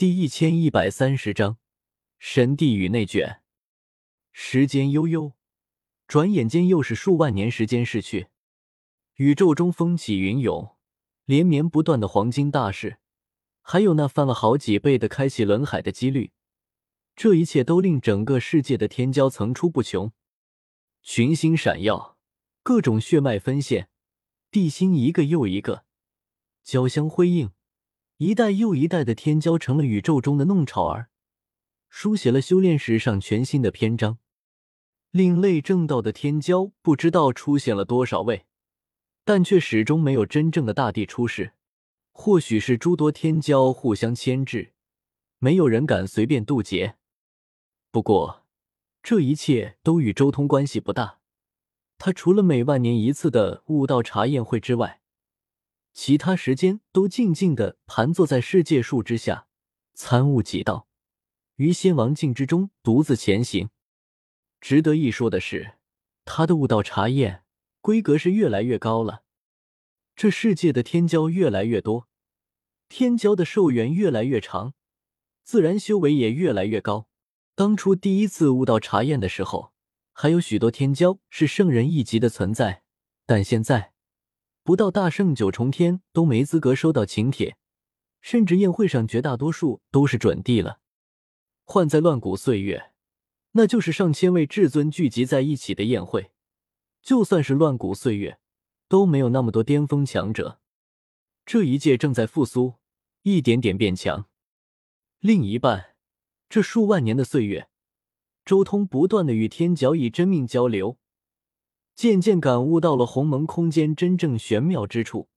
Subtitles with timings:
[0.00, 1.58] 第一千一百三十章
[2.18, 3.42] 神地与内卷。
[4.32, 5.34] 时间悠悠，
[6.08, 8.28] 转眼间又是数万年时间逝去。
[9.16, 10.74] 宇宙中风起云涌，
[11.26, 12.96] 连绵不断的黄金大势，
[13.60, 16.32] 还有那翻了好几倍的开启轮海的几率，
[17.14, 20.10] 这一切都令整个世界的天骄层出不穷。
[21.02, 22.16] 群星闪耀，
[22.62, 23.90] 各种血脉分现，
[24.50, 25.84] 地心一个又一个，
[26.62, 27.52] 交相辉映。
[28.20, 31.08] 一代又一代的天骄成了宇宙中的弄潮儿，
[31.88, 34.18] 书写了修炼史上全新的篇章。
[35.10, 38.44] 另类正道的天骄不知道出现了多少位，
[39.24, 41.54] 但却始终没有真正的大帝出世。
[42.12, 44.74] 或许是诸多天骄互相牵制，
[45.38, 46.96] 没有人敢随便渡劫。
[47.90, 48.44] 不过，
[49.02, 51.20] 这一切都与周通关系不大。
[51.96, 54.99] 他除了每万年一次的悟道茶宴会之外，
[55.92, 59.46] 其他时间都静静的盘坐在世界树之下，
[59.94, 60.86] 参悟几道，
[61.56, 63.70] 于仙王境之中独自前行。
[64.60, 65.74] 值得一说的是，
[66.24, 67.44] 他的悟道茶宴
[67.80, 69.24] 规格是越来越高了。
[70.14, 72.08] 这世界的天骄越来越多，
[72.88, 74.74] 天骄的寿元越来越长，
[75.42, 77.08] 自然修为也越来越高。
[77.54, 79.72] 当初第一次悟道茶宴的时候，
[80.12, 82.82] 还有许多天骄是圣人一级的存在，
[83.26, 83.92] 但现在。
[84.62, 87.56] 不到大圣九重天都没资格收到请帖，
[88.20, 90.80] 甚至宴会上绝大多数都是准帝了。
[91.64, 92.92] 换在乱古岁月，
[93.52, 96.30] 那就是上千位至尊聚集在一起的宴会。
[97.02, 98.38] 就算是乱古岁月，
[98.86, 100.60] 都没有那么多巅峰强者。
[101.46, 102.74] 这一届正在复苏，
[103.22, 104.26] 一点点变强。
[105.20, 105.96] 另一半，
[106.48, 107.70] 这数万年的岁月，
[108.44, 110.98] 周通不断的与天角以真命交流。
[112.00, 115.28] 渐渐感悟到了鸿蒙空间真正玄妙之处，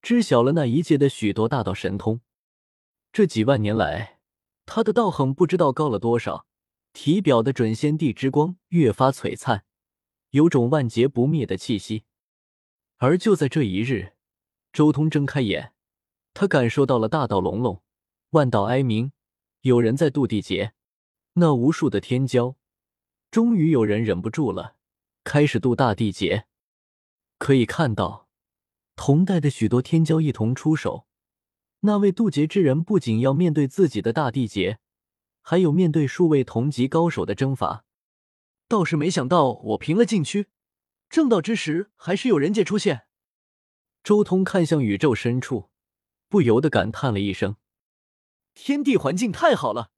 [0.00, 2.20] 知晓了那一界的许多大道神通。
[3.12, 4.20] 这几万年来，
[4.64, 6.46] 他的道行不知道高了多少，
[6.92, 9.64] 体表的准仙帝之光越发璀璨，
[10.30, 12.04] 有种万劫不灭的气息。
[12.98, 14.12] 而就在这一日，
[14.72, 15.72] 周通睁开眼，
[16.34, 17.82] 他感受到了大道隆隆，
[18.30, 19.10] 万道哀鸣，
[19.62, 20.74] 有人在渡地劫。
[21.32, 22.54] 那无数的天骄，
[23.28, 24.76] 终于有人忍不住了。
[25.24, 26.46] 开始渡大地劫，
[27.38, 28.28] 可以看到，
[28.96, 31.06] 同代的许多天骄一同出手。
[31.80, 34.80] 那位渡劫之人不仅要面对自己的大地劫，
[35.40, 37.84] 还有面对数位同级高手的征伐。
[38.66, 40.48] 倒是没想到，我平了禁区，
[41.08, 43.06] 正道之时还是有人界出现。
[44.02, 45.70] 周通看向宇宙深处，
[46.28, 47.56] 不由得感叹了一声
[48.54, 49.92] ：“天地环境太好了，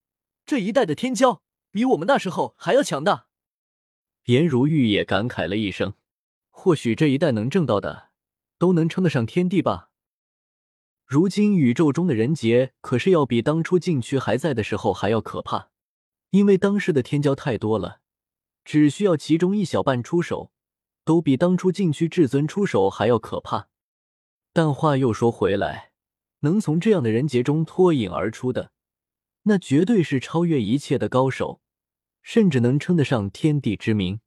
[0.45, 1.41] 这一代的天骄
[1.71, 3.27] 比我们那时候还要强大。”
[4.25, 5.95] 颜如玉也感慨了一声
[6.51, 8.11] ：“或许这一代能挣到的，
[8.59, 9.91] 都能称得上天地吧。
[11.05, 15.69] 如今宇宙中的人杰，可是要比当初禁区还在的时候还要可怕，
[16.31, 18.01] 因为当时的天骄太多了，
[18.65, 20.51] 只需要其中一小半出手，
[21.05, 23.69] 都比当初禁区至尊出手还要可怕。
[24.55, 25.93] 但话又说回来，
[26.41, 28.73] 能从这样的人杰中脱颖而出的，
[29.43, 31.61] 那绝对是超越一切的高手。”
[32.25, 34.21] 甚至能称得上天地之名，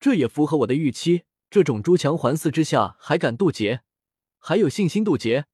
[0.00, 1.24] 这也符合我的预期。
[1.50, 3.82] 这种诸强环伺之下还敢渡劫，
[4.38, 5.44] 还有信心渡劫，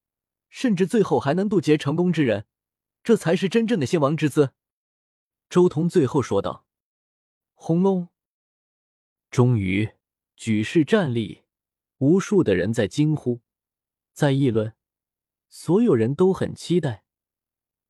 [0.48, 2.46] 甚至最后还能渡劫成功之人，
[3.02, 4.52] 这才是真正的仙王之姿。
[5.50, 6.64] 周通最后说道
[7.54, 8.10] ：“轰隆！”
[9.28, 9.90] 终于，
[10.36, 11.42] 举世站立，
[11.96, 13.40] 无数的人在惊呼，
[14.12, 14.74] 在议论，
[15.48, 17.02] 所有人都很期待。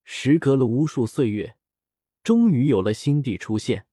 [0.05, 1.58] 时隔了无数岁月。
[2.29, 3.87] 终于有了新地出现，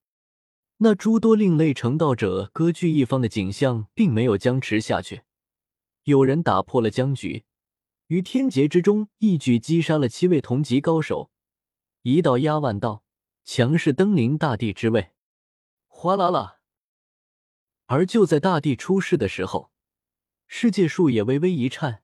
[0.80, 5.22] 那诸多另类成道者割据一方的景象并没有僵持下去。
[6.04, 7.46] 有人打破了僵局，
[8.08, 11.32] 于天劫之中一举击杀了七位同级高手，
[12.02, 13.06] 一道压万道，
[13.46, 15.12] 强势登临大地之位。
[15.88, 16.58] 哗啦啦！
[17.86, 19.72] 而就在大地出世的时候，
[20.46, 22.04] 世界树也微微一颤，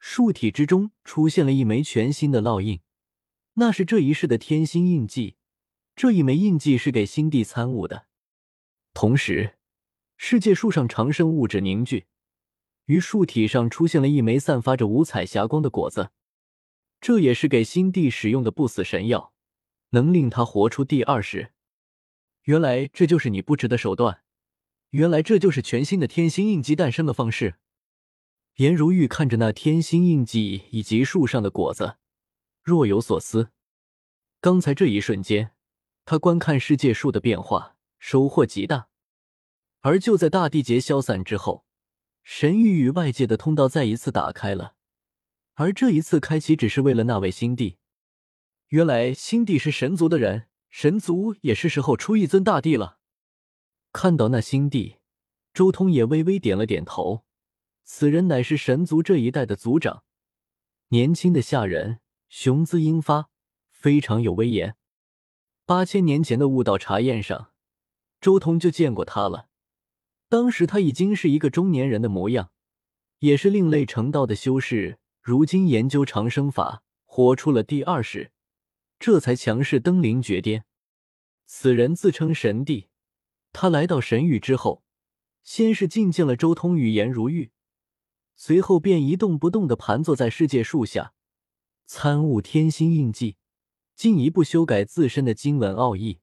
[0.00, 2.80] 树体之中出现了一枚全新的烙印，
[3.52, 5.36] 那是这一世的天星印记。
[6.00, 8.06] 这一枚印记是给新地参悟的，
[8.94, 9.58] 同时，
[10.16, 12.06] 世界树上长生物质凝聚，
[12.86, 16.08] 于树体上出现了一枚散发着五彩霞光的果子，
[17.02, 19.34] 这也是给新地使用的不死神药，
[19.90, 21.52] 能令他活出第二世。
[22.44, 24.22] 原来这就是你布置的手段，
[24.92, 27.56] 原来这就是全新的天星印记诞生的方式。
[28.54, 31.98] 颜如玉看着那天星印记以及树上的果子，
[32.62, 33.50] 若有所思。
[34.40, 35.52] 刚才这一瞬间。
[36.04, 38.88] 他观看世界树的变化，收获极大。
[39.80, 41.64] 而就在大地劫消散之后，
[42.22, 44.74] 神域与外界的通道再一次打开了。
[45.54, 47.78] 而这一次开启，只是为了那位新帝。
[48.68, 52.98] 原来新帝是神族的人，神族也是时候出一尊大帝了。
[53.92, 54.96] 看到那新帝，
[55.52, 57.24] 周通也微微点了点头。
[57.84, 60.04] 此人乃是神族这一代的族长，
[60.88, 63.30] 年轻的吓人，雄姿英发，
[63.70, 64.76] 非常有威严。
[65.70, 67.52] 八千年前的悟道茶宴上，
[68.20, 69.46] 周通就见过他了。
[70.28, 72.50] 当时他已经是一个中年人的模样，
[73.20, 74.98] 也是另类成道的修士。
[75.22, 78.32] 如今研究长生法，活出了第二世，
[78.98, 80.64] 这才强势登临绝巅。
[81.46, 82.88] 此人自称神帝。
[83.52, 84.82] 他来到神域之后，
[85.44, 87.52] 先是觐见了周通与颜如玉，
[88.34, 91.12] 随后便一动不动的盘坐在世界树下，
[91.86, 93.36] 参悟天心印记，
[94.00, 96.20] 进一步修改自身的经文奥义。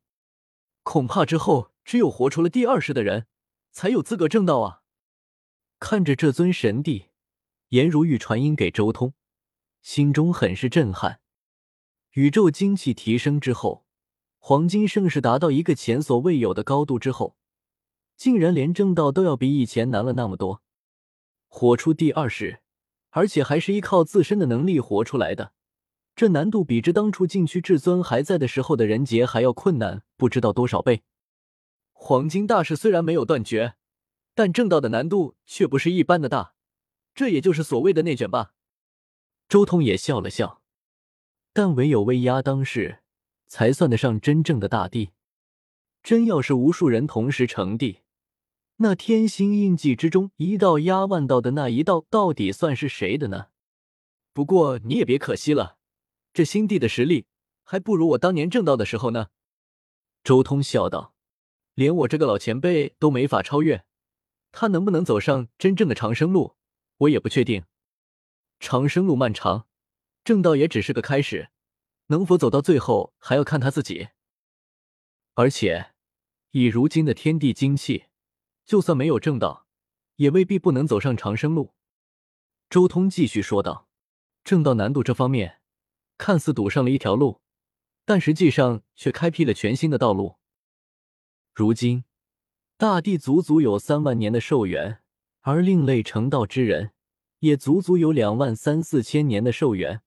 [0.81, 3.27] 恐怕之后只有活出了第二世的人，
[3.71, 4.81] 才有资格证道啊！
[5.77, 7.09] 看着这尊神帝，
[7.67, 9.13] 颜如玉传音给周通，
[9.83, 11.19] 心中很是震撼。
[12.13, 13.85] 宇宙精气提升之后。
[14.39, 17.37] 黄金盛世达到一个前所未有的高度之后，
[18.15, 20.63] 竟然连正道都要比以前难了那么多。
[21.45, 22.61] 活出第二世，
[23.11, 25.53] 而且还是依靠自身的能力活出来的，
[26.17, 31.03] 这难度比之当初禁区至尊还在的时候的人杰还要困难，不知道多少倍。
[31.93, 33.75] 黄金大势虽然没有断绝，
[34.33, 36.55] 但正道的难度却不是一般的大，
[37.13, 38.53] 这也就是所谓的内卷吧。
[39.47, 40.63] 周通也笑了笑，
[41.53, 43.03] 但唯有威压当世。
[43.49, 45.11] 才算得上真正的大帝。
[46.03, 47.99] 真要是无数人同时成帝，
[48.77, 53.47] 那天星印记之中一道压万道的那一道，到底算是谁的呢？
[54.33, 55.76] 不过你也别可惜了，
[56.37, 57.25] 这新帝的实力
[57.63, 59.29] 还不如我当年正道的时候呢。
[60.23, 61.15] 周通笑道
[61.73, 63.85] ：“连我这个老前辈都没法超越，
[64.51, 66.55] 他能不能走上真正的长生路，
[66.97, 67.65] 我也不确定。
[68.59, 69.65] 长生路漫长，
[70.23, 71.49] 正道也只是个开始。”
[72.09, 74.09] 能否走到最后，还要看他自己。
[75.33, 75.93] 而且，
[76.51, 78.05] 以如今的天地精气，
[78.63, 79.65] 就算没有正道，
[80.17, 81.73] 也未必不能走上长生路。
[82.69, 83.89] 周通继续说道
[84.45, 85.56] ：“正道难度这方面，
[86.17, 87.41] 看似堵上了一条路，
[88.05, 90.35] 但实际上却开辟了全新的道路。
[91.53, 92.03] 如今，
[92.77, 94.99] 大地足足有三万年的寿元，
[95.41, 96.91] 而另类成道之人，
[97.39, 100.01] 也足足有两万三四千年的寿元。”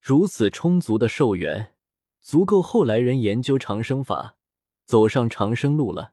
[0.00, 1.74] 如此充足的寿元，
[2.20, 4.36] 足够后来人研究长生法，
[4.84, 6.12] 走上长生路了。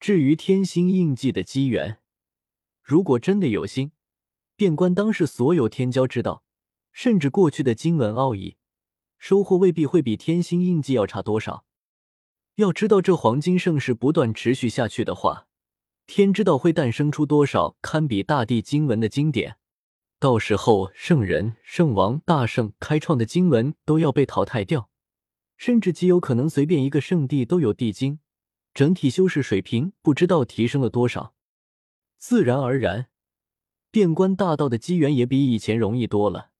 [0.00, 1.98] 至于天星印记的机缘，
[2.82, 3.92] 如果真的有心，
[4.56, 6.43] 遍观当世所有天骄之道，
[6.94, 8.56] 甚至过去的经文奥义，
[9.18, 11.64] 收获未必会比天星印记要差多少。
[12.54, 15.48] 要知道，这黄金盛世不断持续下去的话，
[16.06, 19.56] 天知道会诞生出多少堪比大地经文的经典。
[20.20, 24.88] 到时候，圣人、圣王、大圣开创的经文都要被淘汰掉，
[25.56, 28.20] 甚至极有可能随便一个圣地都有地经，
[28.72, 31.34] 整体修饰水平不知道提升了多少。
[32.18, 33.08] 自然而然，
[33.90, 36.52] 变观大道的机缘也比以前容易多了。